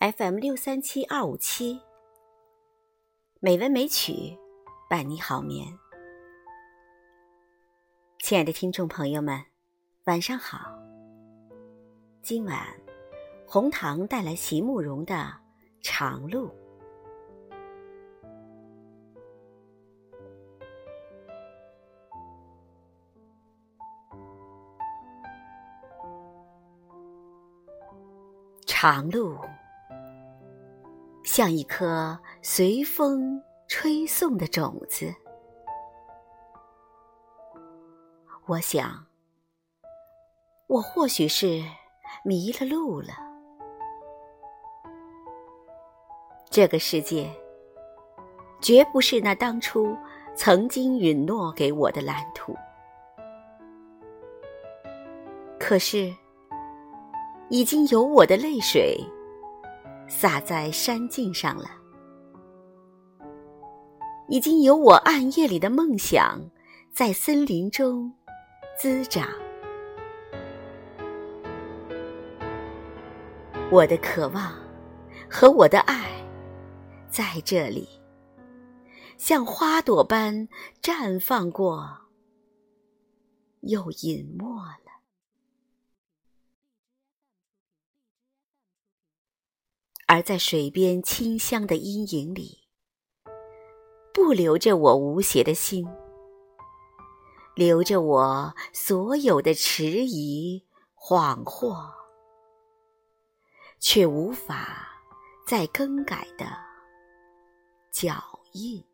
[0.00, 1.80] FM 六三七二五七，
[3.40, 4.38] 美文美曲
[4.88, 5.76] 伴你好眠。
[8.20, 9.44] 亲爱的听众朋友们，
[10.04, 10.70] 晚上好。
[12.22, 12.64] 今晚
[13.44, 15.14] 红糖带来席慕容的
[15.82, 16.48] 《长路》。
[28.64, 29.36] 长路。
[31.38, 35.14] 像一颗随风吹送的种子，
[38.46, 39.06] 我想，
[40.66, 41.62] 我或许是
[42.24, 43.10] 迷了路了。
[46.50, 47.30] 这个世界，
[48.60, 49.96] 绝不是那当初
[50.34, 52.52] 曾经允诺给我的蓝图。
[55.60, 56.12] 可是，
[57.48, 58.98] 已经有我的泪水。
[60.08, 61.70] 洒在山径上了，
[64.28, 66.40] 已经有我暗夜里的梦想
[66.92, 68.12] 在森林中
[68.76, 69.28] 滋长。
[73.70, 74.54] 我的渴望
[75.30, 76.10] 和我的爱
[77.10, 77.86] 在这里，
[79.18, 80.48] 像花朵般
[80.82, 81.86] 绽放过，
[83.60, 84.97] 又隐没了。
[90.10, 92.66] 而在水边清香的阴影里，
[94.14, 95.86] 不留着我无邪的心，
[97.54, 100.64] 留着我所有的迟疑、
[100.96, 101.92] 恍惚，
[103.78, 104.88] 却无法
[105.46, 106.46] 再更改的
[107.92, 108.87] 脚印。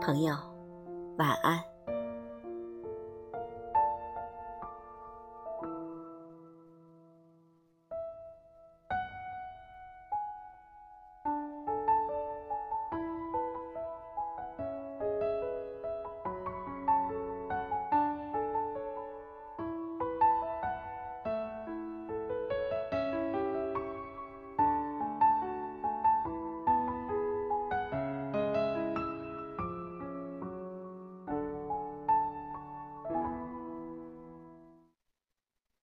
[0.00, 0.34] 朋友，
[1.18, 1.69] 晚安。